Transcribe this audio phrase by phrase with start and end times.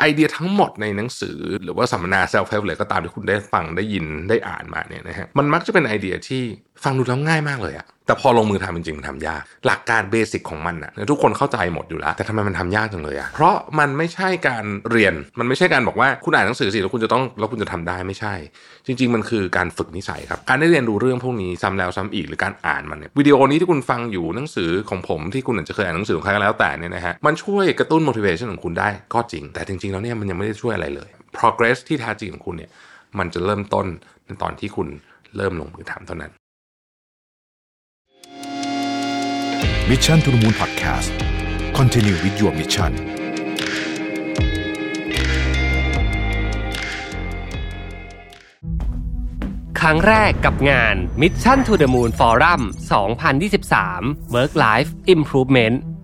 [0.00, 6.42] ไอเดียทั้งหมดในหนังสือ หรือว่าสัมมนา self-help เลยก็ตามที่คุณได้ฟังได้ยินได้อ่านมาเนี่ยนะฮะมันมักจะเป็นไอเดียที่
[6.84, 18.34] ฟังดูแล้วง่ายมากเลยอะ แต่พอลงมือทำจริงๆทำยาก หลักการ basic ของมันอะทุกคนเข้าใจหมดอยู่แล้ว แต่ทำไมมันทำยากจังเลยอะเพราะมันไม่ใช่การเรียน มันไม่ใช่การบอกว่าคุณอ่านหนังสือสิแล้วคุณจะต้องแล้วคุณจะทำได้ไม่ใช่
[18.86, 32.70] จริง ๆ มันคือการฝึกนิสัยครับการได้เรียนรู้เรื่องพวกนี้ซ้ำแล้วซ้ำอีกหรือการอ่านมันเนี่ยวิดีโอนี้ที่คุณฟังอยู่หนังสือของผมที่คุณอาจจะเคยอ่านหนังสือของใครก็แล้วแต่เนี่ยนะฮะมันช่วยกระตุ้น motivation ของคุณได้ก็จริง แต่จริงๆแล้วเนี่ยมันยังไม่ได้ช่วยอะไรเลย progress ที่แท้จริงของคุณเนี่ย
[33.18, 33.86] มันจะเริ่มต้น
[34.26, 34.88] ในตอนที่คุณ
[35.36, 36.32] เริ่มลงมือทำเท่านั้น
[39.92, 41.10] มิชชั่นทุ the Moon Podcast
[41.78, 42.92] Continue with your mission
[49.80, 52.60] ครั้งแรกกับงาน Mission to the Moon Forum
[53.28, 55.76] 2023 Work Life Improvement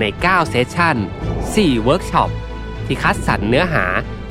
[0.00, 0.96] ใน 9 session
[1.40, 2.30] 4 เวิร์กช็อป
[2.86, 3.84] ที่คัดสรรเนื้อหา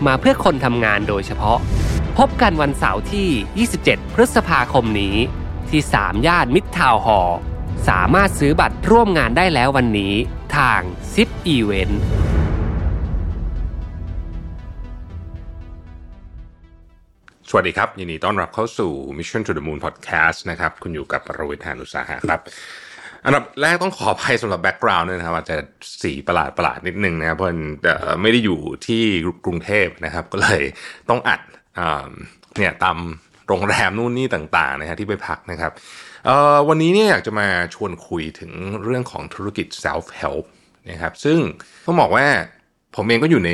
[0.06, 1.59] มาเพื่อคนทำงานโดยเฉพาะ
[2.18, 5.16] พบกันวันเสาร์ที่ 27 พฤษภาคมนี้
[5.70, 7.38] ที่ สามย่านมิตรทาวน์ฮอลล์
[7.90, 10.14] สามารถซื้อบัตรร่วมงานได้แล้ววันนี้
[10.58, 10.81] ทาง
[11.14, 12.02] Zipevent
[17.50, 22.42] สวัสดีครับ ยินดีต้อนรับเข้าสู่ Mission to the Moon Podcast นะครับ คุณอยู่กับประวิทยานุสาหะครับ
[23.25, 25.58] อันดับแรกต้องขออภัยสำหรับแบ็กกราวน์ด้วยนะครับอาจจะ
[26.02, 27.50] สีประหลาดประหลาดนิดนึงนะครับเพราะ
[28.22, 29.03] ไม่ได้อยู่ที่
[29.45, 30.61] กรุงเทพนะครับ ก็เลย
[31.09, 31.41] ต้องอัด
[31.80, 31.81] อ
[32.58, 32.97] เนี่ยตาม
[33.47, 35.72] โรงแรมนู่นนี่ต่างๆนะฮะที่ไปพักนะครับ
[36.67, 38.51] วันนี้เนี่ยอยากจะมาชวนคุยถึง
[38.84, 40.46] เรื่องของธุรกิจ self help
[40.90, 41.40] นะครับซึ่ง
[41.85, 42.25] ต้องบอกว่า
[42.96, 43.51] ผมเองก็อยู่ใน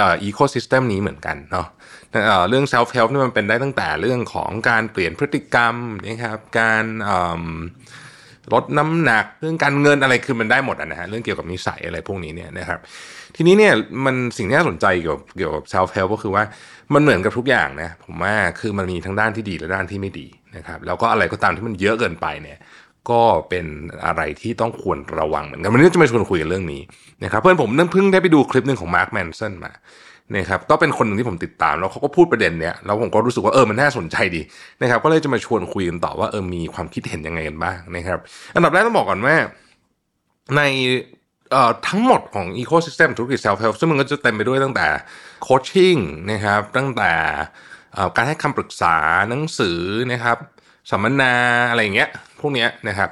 [0.00, 1.66] อ่อ ecosystem นี้เหมือนกันเนาะ
[2.48, 5.74] เรื่อง self help นี่มันเป็นได้ตั้งแต่เรื่องของการเปลี่ยนพฤติกรรม
[6.06, 6.84] นะครับการ
[8.54, 12.80] ลดน้ำหนักเรื่องการเงินอะไรคือมันได้หมดอะนะฮะเรื่องเกี่ยวกับนิสัยอะไรพวกนี้เนี่ยนะครับ
[13.36, 13.72] ทีนี้เนี่ย
[14.04, 16.44] มันสิ่งที่น่าสนใจเกี่ยวกับเกี่ยวกับ self help ก็คือว่า
[16.94, 22.58] มันเหมือนกับทุกอย่างนะผมว่าคือมันมีทั้งด้านที่ดีและด้านที่ไม่ดีนะครับ แล้วก็อะไรก็ตามที่มันเยอะเกินไปเนี่ย
[23.10, 23.66] ก็เป็น
[24.06, 26.82] อะไรที่ต้องควรระวังเหมือนกันวันนี้จะมาชวนคุยกันเรื่องนี้
[27.24, 29.72] นะครับเพื่อนผมนั่นเพิ่งได้ไปดูคลิปหนึ่งของมาร์คแมนสันมา
[30.36, 34.40] นะครับก็เป็นคนหนึ่งที่ผมติดตามแล้วเขาก็พูดประเด็นเนี้ยแล้วผมก็รู้สึกว่าเออมันน่าสนใจดี
[34.82, 38.18] นะครับก็เลยจะมาชวนคุยกันต่อว่าเออมีความคิดเห็นยังไงกันบ้างนะครับ
[38.54, 39.36] อันดับแรกต้องบอกก่อนว่า
[40.56, 40.62] ใน
[41.52, 44.86] เอ่อทั้งหมดของ ecosystem ธุรกิจ self help ซึ่งมันก็จะเต็มไปด้วยตั้งแต่
[45.42, 45.96] โคชชิ่ง
[46.30, 47.12] นะครับตั้งแต่
[48.16, 48.94] การให้คำปรึกษา
[49.28, 49.78] หนังสือ
[50.12, 50.36] นะครับ
[50.90, 51.32] สัมมนา
[51.70, 52.08] อะไรอย่างเงี้ย
[52.40, 53.10] พวกเนี้ยนะครับ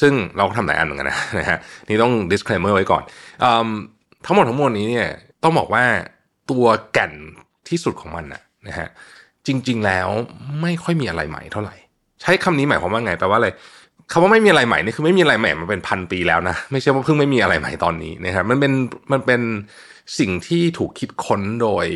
[0.00, 1.58] ซึ่งเราก็ทำหลายอันเหมือนกันนะนะฮะ
[1.88, 3.02] นี่ต้อง disclaimer ไว้ก่อน
[3.44, 3.46] อ
[4.26, 5.08] ทั้งหมดทั้งมวลนี้เนี่ย
[5.42, 5.84] ต้องบอกว่า
[6.50, 7.12] ตัวแก่น
[7.68, 8.88] ที่สุดของมันนะนะฮะ
[9.46, 10.08] จริง ๆ แล้ว
[10.62, 11.74] ไม่ค่อยมีอะไรใหม่เท่าไหร่
[12.22, 13.48] ใช้คำนี้หมายความว่าไงแปลว่าอะไร
[14.12, 18.72] คำว่าไม่มีอะไรใหม่นี่คือไม่มีอะไรใหม่มาเป็นพันปีแล้วนะไม่ใช่ว่าเพิ่งไม่มีอะไรใหม่ตอนนี้นะครับมันเป็น
[19.12, 19.40] มันเป็น
[20.18, 21.86] สิ่งที่ถูกคิดค้นโดย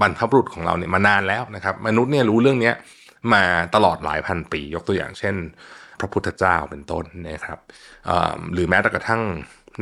[0.00, 2.74] บรรพบุรุษของเราเนี่ยมานานแล้วนะครับ มนุษย์เนี่ยรู้เรื่องเนี้ย
[3.32, 3.42] มา
[3.74, 5.34] ตลอดหลายพันปี ยกตัวอย่างเช่น
[6.00, 7.58] พระพุทธเจ้าเป็นต้นนะครับ
[8.52, 9.22] หรือแม้แต่กระทั่ง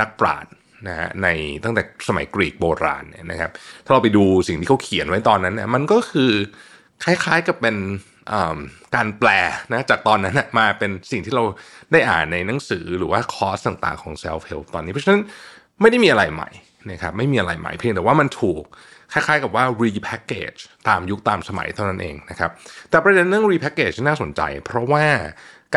[0.00, 0.52] นักปราชญ์
[0.88, 1.28] นะฮะใน
[1.64, 3.50] ตั้งแต่สมัยกรีกโบราณเนี่ยนะครับ
[3.84, 6.32] ถ้าเราไปดูสิ่งที่เขาเขียนไว้ตอนนั้นเนี่ยมันก็คือ
[7.04, 7.76] คล้ายๆกับเป็น
[8.94, 9.30] การแปล
[9.72, 11.44] นะจากตอนนั้นนะมาเป็นสิ่งที่เรา
[11.92, 15.22] ได้อ่านในหนังสือหรือว่าคอร์สต่างๆของ self help ตอนนี้ เพราะฉะนั้น
[15.80, 16.50] ไม่ได้มีอะไรใหม่
[16.90, 18.62] นะครับไม่มีอะไรใหม่เพียงแต่ว่ามันถูก
[19.12, 22.50] คล้ายๆกับว่า repackage ตามยุคตามสมัยเท่านั้นเองนะครับ
[22.90, 25.04] แต่ประเด็นเรื่อง repackage น่าสนใจ เพราะว่า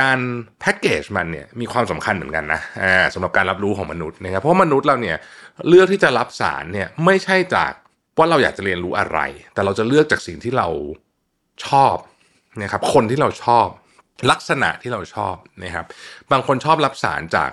[0.02, 0.20] การ
[0.60, 5.18] แพ็กเกจมันเนี่ยมีความสำคัญเหมือนกันนะอ่าสำหรับการรับรู้ของมนุษย์นะครับเพราะมนุษย์เราเนี่ย
[5.68, 7.74] เลือกที่จะรับสารเนี่ยไม่ใช่จาก
[8.18, 9.19] ว่าเราอยากจะเรียนรู้อะไร
[9.54, 10.68] แต่เราจะเลือกจากสิ่งที่เรา
[11.68, 11.96] ชอบ
[12.62, 13.68] นะครับคนที่เราชอบ
[14.31, 15.86] ลักษณะที่เราชอบนะครับ
[16.31, 17.52] บางคนชอบรับสารจาก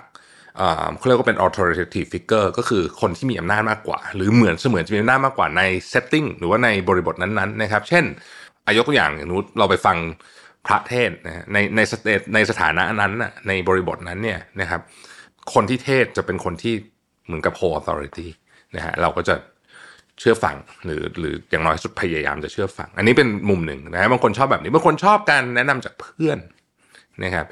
[0.57, 5.61] เอ่อเขาเรียกว่าเป็น authoritative figure ก็คือคนที่มีอำนาจมากกว่า หรือเหมือนเสมือนจะมีอำนาจมากกว่าใน
[5.91, 8.05] setting หรือว่าในบริบทนั้นๆนะครับ เช่น
[8.65, 9.97] อายกตัวอย่างอย่างนู้นเราไปฟัง
[10.67, 14.81] พระเทศนะในในสเตในสถานะนั้นน่ะในบริบทนั้นเนี่ยนะครับ
[15.53, 16.75] คนที่เทศจะเป็นคนที่
[17.25, 18.27] เหมือนกับ whole authority
[18.75, 19.35] นะฮะเราก็จะ
[20.19, 20.55] เชื่อฟัง
[20.85, 26.37] หรือหรืออย่างน้อยสุดพยายามจะเชื่อฟัง อันนี้เป็นมุมหนึ่งนะฮะบางคนชอบแบบนี้บางคนชอบการแนะนำจากเพื่อน
[27.23, 27.47] นะครับ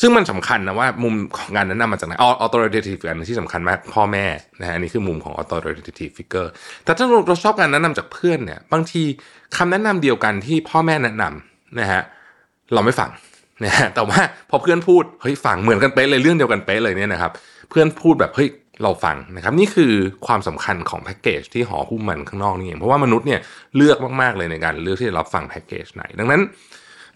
[0.00, 4.26] ซึ่งมันสำคัญนะว่ามุมของการแนะนำมาจากไหนออ authoritative อันที่สำคัญมากพ่อแม่
[4.60, 6.50] นะฮะอันนี้คือมุมของ authoritative figure
[6.84, 9.02] แต่ถ้าเราชอบการแนะนำจากเพื่อนเนี่ย บางที
[9.56, 12.02] คำแนะนำเดียวกันที่พ่อแม่แนะนำนะฮะ
[12.74, 13.10] เราไม่ฟัง
[13.64, 14.20] นะฮะแต่ว่า
[14.50, 17.32] พอเพื่อนพูดเฮ้ยฟังเหมือนกันเป๊ะเลยเรื่องเดียวกันเป๊ะเลยเนี่ยนะครับ
[17.70, 18.48] เพื่อนพูดแบบเฮ้ย
[18.82, 19.92] เราฟังนะครับ นี่คือ
[20.26, 23.40] ความสำคัญของแพ็กเกจที่ห่อหุ้มมันข้างนอกนี่เองเพราะว่ามนุษย์เนี่ย
[23.76, 26.40] เลือกมากๆเลยในการเลือกที่จะรับฟังแพ็กเกจไหน ดังนั้น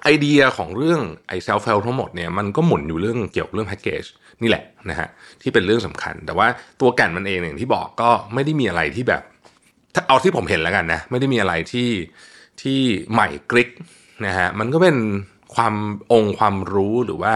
[0.03, 4.05] ไอเดียของเรื่องไอเซลฟ์เฟลทั้งหมดเนี่ยมันก็หมุนอยู่เรื่องเกี่ยวกับเรื่องแพ็กเกจ
[4.43, 5.09] นี่แหละนะฮะ
[5.43, 6.47] ที่เป็นเรื่องสำคัญ แต่ว่า
[6.81, 9.23] ตัวแก่นมันเองอย่างที่บอกก็ไม่ได้มีอะไรที่แบบ
[9.95, 11.91] ถ้าเอาที่ผมเห็นแล้วกันนะไม่ได้มีอะไรที่
[12.63, 12.81] ที่
[13.13, 13.69] ใหม่กริก
[14.27, 14.97] นะฮะมันก็เป็น
[15.57, 15.75] ความ
[16.13, 17.33] องค์ความรู้หรือว่า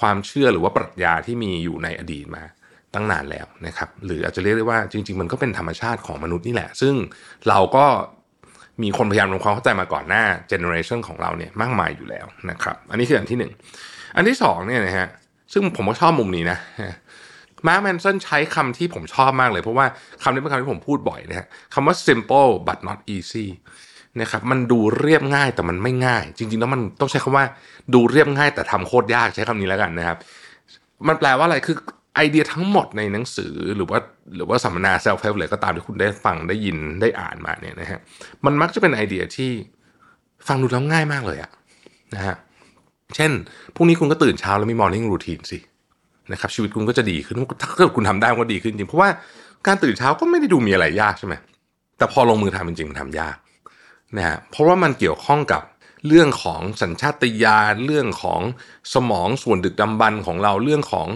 [0.00, 2.44] ความเชื่อหรือว่าปรัชญาที่มีอยู่ในอดีตมา
[2.94, 6.94] ตั้งนานแล้วนะครับ หรืออาจจะเรียกได้ว่าจริง ๆ มันก็เป็นธรรมชาติของมนุษย์นี่แหละ ซึ่ง
[7.48, 7.86] เราก็
[8.82, 13.52] มีคนพยายามทำความเข้าใจมาก่อนหน้าเจเนอเรชันของเราเนี่ยมากมายอยู่แล้วนะครับ อันนี้คืออันที่หนึ่ง
[14.16, 15.08] อันที่สองเนี่ยนะฮะ
[15.52, 16.58] ซึ่งผมก็ชอบมุมนี้นะ
[17.66, 19.86] มาร์คแมนสันใช้คำที่ผมชอบมากเลย เพราะว่า
[20.22, 23.46] คำนี้เป็นคำที่ผมพูดบ่อยนะฮะคำว่า simple but not easy
[24.20, 27.44] นะครับมันดูเรียบง่ายแต่มันไม่ง่าย จริง ๆ แล้วมันต้องใช้คำว่า
[27.94, 30.16] ดูเรียบง่ายแต่ทำโคตรยากใช้คำนี้แล้วกันนะครับ
[31.08, 31.76] มันแปลว่าอะไรคือ
[32.16, 33.98] ไอเดียทั้งหมดในหนังสือหรือว่า
[34.36, 38.00] หรือว่าสัมมนา self-help เลยก็ตามที่คุณได้ฟังได้ยินได้อ่านมาเนี่ยนะฮะ
[38.44, 39.50] มันมักจะเป็นไอเดียที่
[40.48, 41.50] ฟังดูแล้วง่ายมากเลยอะ
[42.14, 42.36] นะฮะ
[43.16, 43.30] เช่น
[43.74, 45.58] พรุ่งนี้คุณก็ตื่นเช้าแล้วมี morning routine สิ
[46.32, 49.08] นะครับชีวิตคุณก็จะดีขึ้นถ้าเกิดคุณทำได้ก็ดีขึ้นจริงเพราะว่า
[49.66, 51.34] การตื่นเช้าก็ไม่ได้ดูมีอะไรยากใช่ไหม
[51.98, 53.36] แต่พอลงมือทำจริงๆมันทำยาก
[54.16, 55.62] นะฮะเพราะว่ามันเกี่ยวข้องกับ
[56.06, 58.40] เรื่องของสัญชาตญาณเรื่องของ
[58.94, 61.08] สมองส่วนดึกดำบรรพ์ของเราเรื่องของ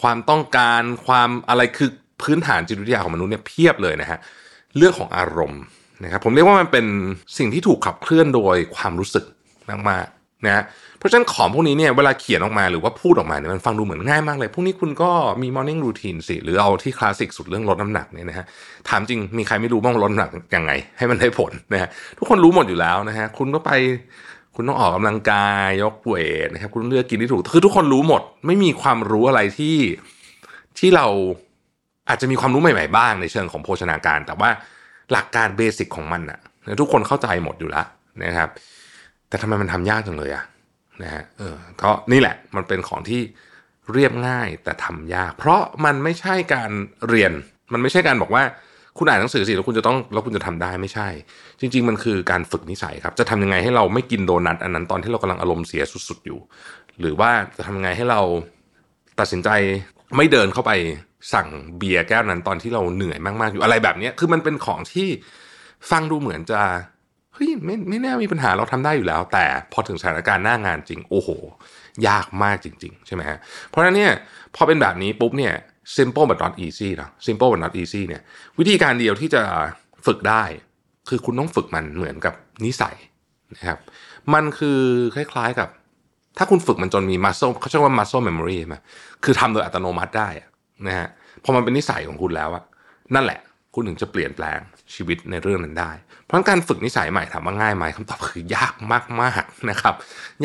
[0.00, 1.90] ความต้องการความอะไรคือ
[2.22, 4.18] พื้นฐานจิตวิทยาของมนุษย์เนี่ยเพียบเลยนะฮะ
[4.76, 5.62] เรื่องของอารมณ์
[6.04, 6.86] นะครับผมเรียกว่ามันเป็น
[7.38, 9.24] สิ่งที่ถูกขับเคลื่อนโดยความรู้สึก
[9.88, 10.64] มากๆ นะ
[10.98, 15.10] เพราะฉะนั้นของพวกนี้เนี่ยเวลาเขียนออกมาหรือว่าพูดออกมาเนี่ยมันฟังดูเหมือนง่ายมากเลย พวกนี้คุณก็
[15.42, 18.46] มี morning routine สิ หรือเอาที่คลาสสิกสุดเรื่องลดน้ำหนักเนี่ยนะฮะ
[18.88, 23.70] ถามจริงมีใครไม่รู้บ้างลดน้ำหนักยังไง ให้มันได้ผลนะฮะทุกคนรู้หมดอยู่แล้วนะฮะคุณก็ไป
[24.54, 29.76] คุณต้องออกกำลังกายยกเวทนะครับคุณต้องเลือกกินที่ถูกคือทุกคนรู้หมด ไม่มีความรู้อะไรที่
[30.78, 31.06] ที่เรา
[32.08, 34.50] อาจจะมีความรู้ใหม่ ๆ บ้างในเชิงของโภชนาการ แต่ว่า
[35.12, 36.38] หลักการเบสิกของมันอะ
[36.80, 37.86] ทุกคนเข้าใจหมดอยู่แล้ว
[38.24, 38.48] นะครับ
[39.32, 40.44] แต่ทำไมมันทำยากจังเลยอะ
[41.02, 43.20] นะฮะเออก็นี่แหละมันเป็นของที่
[43.92, 46.70] เรียบง่ายแต่ทำยาก เพราะมันไม่ใช่การ
[47.08, 47.32] เรียน
[47.72, 48.42] มันไม่ใช่การบอกว่า
[48.98, 51.08] คุณอ่านหนังสือสิแล้วคุณจะต้องแล้วคุณจะทำได้ไม่ใช่
[51.60, 56.38] จริง ๆ มันคือการฝึกนิสัยครับ จะทำยังไงให้เราไม่กินโดนัทอันนั้นตอนที่เรากำลังอารมณ์เสียสุดๆอยู่
[57.00, 58.20] หรือว่าจะทำยังไงให้เรา
[59.20, 59.48] ตัดสินใจ
[60.16, 60.72] ไม่เดินเข้าไป
[61.34, 61.48] สั่ง
[61.78, 65.08] เบียร์แก้วนั้นตอนที่เราเหนื่อยมากๆอยู่อะไรแบบนี้คือมันเป็นของที่
[65.90, 66.62] ฟังดูเหมือนจะ
[67.34, 71.28] เฮ้ยไม่ไม่แน่มีปัญหาเราทำได้อยู่แล้ว แต่พอถึงสถานการณ์หน้างานจริง โอ้โห
[72.08, 73.38] ยากมากจริง ๆ ใช่ไหมฮะ
[73.68, 74.12] เพราะฉะนั้นเนี่ย
[74.54, 75.54] พอเป็นแบบนี้ปุ๊บเนี่ย
[75.96, 78.22] simple but not easy นะ simple but not easy เนี่ย
[78.58, 79.42] วิธีการเดียวที่จะ
[80.06, 80.44] ฝึกได้
[81.08, 82.34] คือคุณต้องฝึกมันเหมือนกับ
[82.64, 82.96] นิสัย
[83.56, 83.78] นะครับ
[84.34, 84.80] มันคือ
[85.14, 85.68] คล้ายๆกับ
[86.38, 88.76] ถ้าคุณฝึกมันจนมี muscle เขาเรียกว่า muscle memory ใช่ไหม
[89.24, 90.28] คือทำโดยอัตโนมัติได้
[90.86, 91.08] นะฮะ
[91.44, 92.64] พอมันเป็นนิสัยของคุณแล้วอะ
[93.14, 93.40] นั่นแหละ
[93.74, 94.58] คุณถึงจะเปลี่ยนแปลง
[94.94, 95.92] ชีวิตในเรื่องนั้นได้
[96.26, 98.74] เพราะการฝึกนิสัยใหม่ถามว่าง่ายไหมคำตอบคือยาก
[99.22, 99.94] มากๆนะครับ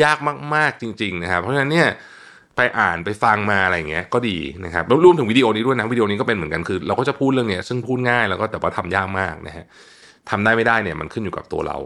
[0.02, 0.18] ยาก
[0.54, 1.88] มากๆจริง ๆ นะครับ เพราะฉะนั้นเนี่ย
[2.56, 9.64] ไปอ่านไปฟังมาอะไรเงี้ยก็ดีนะครับรวมถึงวิดีโอนี้ด้วยนะวิดีโอนี้ก็เป็นเหมือนกันคือ เราก็จะพูดเรื่องเนี้ยซึ่งพูดง่ายแล้วก็แต่ว่าทำยากมากนะฮะ
[10.30, 11.78] ทำได้ไม่ได้เนี่ยมันขึ้นอยู่กับตัวเรา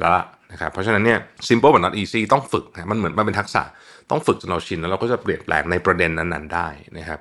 [0.00, 0.12] แล้ว
[0.52, 3.62] นะครับเพราะฉะนั้นเนี่ย simple but not easy ต้องฝึกนะมันเหมือนมันเป็นทักษะ
[4.10, 7.20] ต้องฝึกจนเราชินแล้วเราก็จะเปลี่ยนแปลงในประเด็นนั้นๆได้นะครับ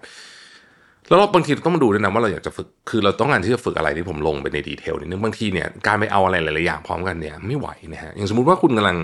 [1.08, 8.98] แล้วเราบางทีต้องมาดูด้วยนะว่าเราอยากจะฝึกคือเราต้องการที่จะฝึกอะไรที่ผมลงไปในดีเทลนิดนึงบางทีเนี่ยการไปเอาอะไรหลายๆอย่างพร้อมกันเนี่ยไม่ไหวนะฮะอย่างสมมติว่าคุณกำลัง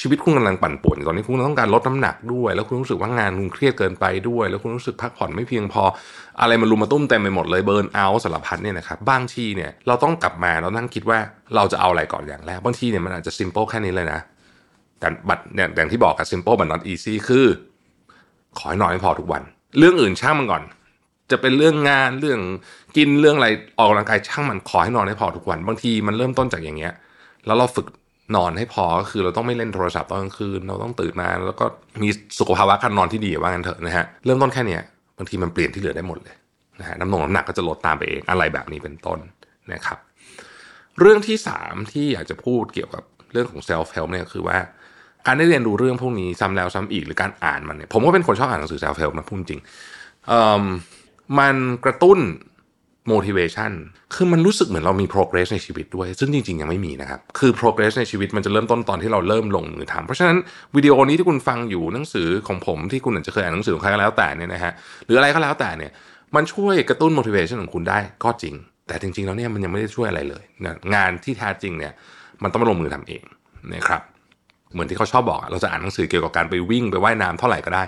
[0.00, 5.82] ชีวิตคุณกำลังปั่นป่วนตอนนี้คุณต้องการลดน้ำหนักด้วย แล้วคุณรู้สึกว่างานคุณเครียดเกินไปด้วย แล้วคุณรู้สึกพักผ่อนไม่เพียงพอ
[6.40, 11.18] อะไรมันรุมมาตุ้มเต็มไปหมดเลยเบิร์นเอาสารพัดเนี่ยนะครับบางทีเนี่ยเราต้องกลับมาเรานั่งคิดว่า
[11.54, 14.20] เราจะเอาอะไรก่อนอย่างแรกบางทีเนี่ยมันอาจจะซิมเปิลแค่นี้เลยนะ
[14.98, 17.46] แต่บัตรเนี่ยอย่างที่บอกกับ simple but not easy คือ
[18.58, 19.42] ขอให้นอนให้พอทุกวัน
[19.78, 20.62] เรื่องอื่นช่างมันก่อน
[21.32, 22.40] จะเป็นเรื่องงานเรื่อง
[22.96, 26.92] กินเรื่องอะไรออกกำลังกายช่างมันขอให้นอนให้พอทุกวัน บางทีมันเริ่มต้นจากอย่างเงี้ย
[27.46, 27.86] แล้วเราฝึก
[28.36, 31.66] นอนให้พอก็คือเราต้องไม่เล่นโทรศัพท์ตอนกลางคืน เราต้องตื่นมาแล้วก็
[32.02, 32.08] มี
[32.38, 34.82] สุขภาวะการนอนที่ดีว่างั้นเถอะนะฮะเริ่มต้นแค่เนี้ย
[35.18, 36.36] บางทีมันเปลี่ยนที่เหลือได้หมดเลย
[36.80, 39.18] นะฮะน้ำหนักน้ำหนักก็จะลดตามไปเองอะไรแบบนี้เป็นต้น
[39.72, 39.98] นะครับ
[41.00, 44.58] เรื่องที่สามที่อยากจะพูดเกี่ยวกับเรื่องของ self help เนี่ยคือว่า
[45.26, 49.60] การได้เรียนรู้เรื่องพวกนี้ซ้ำแล้วซ้ำอีกหรือการอ่านมันเนี่ยผมก็เป็นคนชอบอ่านหนังสือ self help นะพูดจริง
[51.38, 52.18] มันกระตุ้น
[53.12, 53.72] motivation
[54.14, 60.36] คือมันรู้สึกเหมือนเรามี progress ในชีวิตด้วย ซึ่งจริง ๆ ยังไม่มีนะครับ คือ progress ในชีวิตมันจะเริ่มต้นตอนที่เราเริ่มลงมือทำเพราะฉะนั้น
[60.76, 64.72] วิดีโอนี้ที่คุณฟังอยู่หนังสือของผมที่คุณอาจจะเคยอ่านหนังสือของใครก็แล้วแต่เนี่ยนะฮะ
[65.04, 65.90] หรืออะไรก็แล้วแต่เนี่ย
[66.34, 68.54] มันช่วยกระตุ้น motivation ของคุณได้ก็จริง
[68.86, 71.92] แต่จริง ๆ แล้วเนี่ยมันยังไม่ได้ช่วยอะไรเลยนะงานที่แท้จริงเนี่ย
[72.42, 73.24] มันต้องมาลงมือทำเอง
[73.74, 74.02] นะครับ
[74.72, 77.82] เหมือนที่เขาชอบบอกเราจะอ่านหนังสือเกี่ยวกับการไปวิ่งไปว่ายน้ำเท่าไหร่ก็ได้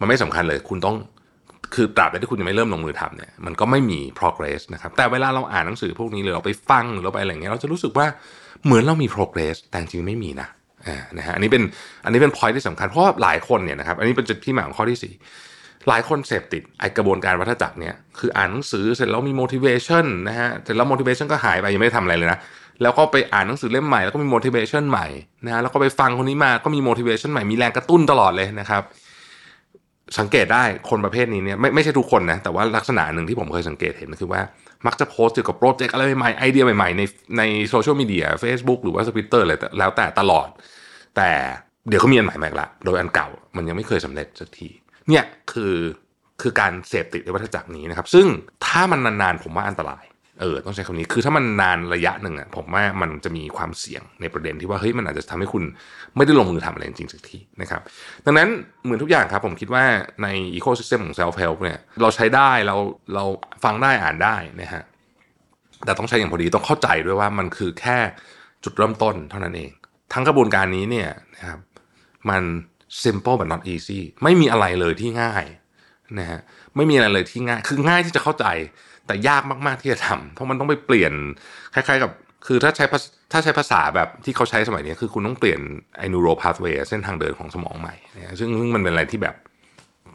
[0.00, 0.96] มันไม่สำคัญเลย คุณต้อง
[1.74, 8.06] คือตราบใดที่คุณยังไม่เริ่มลงมือทำเนี่ยมันก็ไม่มี progress นะครับแต่เวลาเราอ่านหนังสือพวกนี้หรือเราไปฟังหรือเราไปอะไรเงี้ยเราจะรู้สึกว่า
[8.64, 10.48] เหมือนเรามี progress แต่จริงๆไม่มีนะ
[10.86, 11.62] อ่านะฮะอันนี้เป็น
[12.04, 15.12] อันนี้เป็น point ที่สำคัญเพราะว่าหลายคนเนี่ยนะครับอันนี้เป็นจุดที่มาของข้อที่สี่
[15.88, 22.38] หลายคนเสพติดไอกระบวนการวัฏจักรเนี่ยคืออ่านหนังสือเสร็จแล้วมี motivation นะฮะเสร็จแล้ว motivation ก็หายไปยังไม่ได้ทำอะไรเลยนะ
[22.82, 25.06] แล้วก็ไปอ่านหนังสือเล่มใหม่แล้วก็มี motivation ใหม่
[25.44, 28.82] นะฮะแล้วก็ไปฟังคนนี้มาก็มี motivation ใหม่มีแรงกระตุ้นตลอดเลยนะครับ
[30.18, 34.40] สังเกตได้คนประเภทนี้เนี่ยไม่ไม่ใช่ทุกคนนะแต่ว่าลักษณะหนึ่งที่ผมเคยสังเกตเห็นก็คือว่า
[34.86, 37.02] มักจะโพสต์เกี่ยวกับโปรเจกต์อะไรใหม่ๆไอเดียใหม่ๆใน
[37.38, 40.48] ในโซเชียลมีเดีย Facebook หรือว่าสปิเตอร์อะไรแล้วแต่ตลอด
[41.16, 41.30] แต่
[41.88, 44.68] เดี๋ยวเขามีอันใหม่มาละโดยอันเก่ามันยังไม่เคยสำเร็จสักที
[45.08, 45.74] เนี่ยคือ
[46.42, 48.26] คือการเสพติดในวัฏจักรนี้นะครับ ซึ่ง
[48.66, 50.04] ถ้ามันนานๆผมว่าอันตราย
[50.40, 55.64] เออต้องใช้คำนี้คือถ้ามันนานระยะหนึ่งอะผมว่ามันจะมีความเสี่ยงในประเด็นที่ว่าเฮ้ยมันอาจจะทำให้คุณ
[56.16, 57.80] ไม่ได้ลงมือทำอะไรจริงสักทีนะครับ
[58.26, 58.48] ดังนั้น
[58.84, 59.84] เหมือนทุกอย่างครับผมคิดว่า
[60.22, 62.76] ในอีโค y ิสเต็มของ self help เนี่ยเราใช้ได้เรา
[63.14, 63.24] เรา
[63.64, 64.82] ฟังได้อ่านได้นะฮะ
[65.84, 67.98] แต่ต้องใช้อย่างพอดีต้องเข้าใจด้วยว่ามันคือแค่
[68.64, 69.70] จุดเริ่มต้นเท่านั้นเอง
[70.12, 71.60] ทั้งกระบวนการนี้เนี่ยนะครับ
[72.30, 72.42] มัน
[73.02, 75.44] simple but not easy ไม่มีอะไรเลยที่ง่าย
[76.18, 76.40] นะฮะ
[76.76, 78.46] ไม่มีอะไรเลยที่ง่ายคือง่ายที่จะเข้าใจ
[79.06, 81.12] แต่ยากมากๆที่จะทำเพราะมันต้องไปเปลี่ยน
[81.74, 82.10] คล้าย ๆ กับ
[82.46, 82.84] คือถ้าใช้
[83.32, 85.60] ถ้าใช้ภาษาแบบที่เขาใช้สมัยนี้คือคุณต้องเปลี่ยน
[85.98, 89.36] ไอ้ neural pathway เส้นทางเดินของสมองใหม่นะซึ่งซึ่งมันเป็นอะไรที่แบบ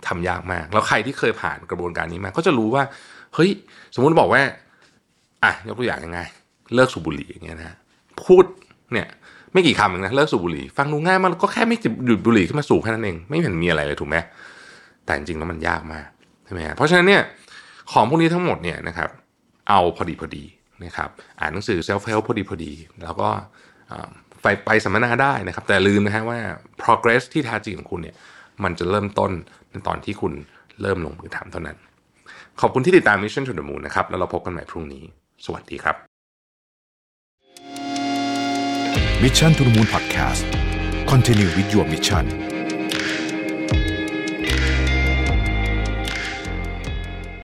[0.08, 2.84] ทำยากมาก แล้วใครที่เคยผ่านกระบวนการนี้มา ก็จะรู้ว่า
[3.36, 3.50] เฮ้ย
[3.96, 4.42] สมมุติบอกว่า
[5.44, 6.20] อะ ยกตัวอย่างยังไง
[6.76, 7.76] เลิกสูบบุหรี่อย่างเงี้ยนะ
[8.24, 8.46] พูด
[8.94, 9.08] เนี่ย
[9.54, 14.18] ไม่กี่คำเองนะ เลิกสูบบุหรี่ ฟังดูง่ายมันก็แค่ไม่หยุดบุหรี่ขึ้นมาสูบแค่นั้นเอง ไม่เห็นมีอะไรเลยถูกไหม
[15.06, 16.08] แต่จริงๆแล้วมันยากมาก
[16.46, 17.22] ใช่ไหมเพราะฉะนั้นเนี่ย
[17.92, 19.10] ของพวกนี้ทั้งหมดเนี่ยนะครับ
[19.70, 20.44] เอาพอดีพอดี
[20.86, 22.72] นะครับอ่านหนังสือ self help พอดีพอดี
[23.04, 23.30] แล้วก็
[24.42, 26.40] ไปไปสัมมนาได้นะครับ แต่ลืมนะฮะว่า
[26.82, 28.16] progress ที่แท้จริงของคุณเนี่ย
[28.64, 29.32] มันจะเริ่มต้น
[29.70, 30.34] ในตอนที่คุณ
[30.82, 31.78] เริ่มลงมือทำเท่านั้น
[32.62, 35.04] ขอบคุณที่ติดตาม Mission to the Moon นะครับ แล้วเราพบกันใหม่พรุ่งนี้
[35.46, 35.96] สวัสดีครับ
[39.24, 40.44] Mission to the Moon Podcast
[41.12, 42.26] Continue with your mission